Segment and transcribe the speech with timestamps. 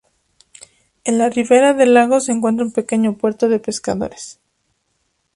[1.03, 4.39] En la ribera del lago se encuentra un pequeño puerto de pescadores.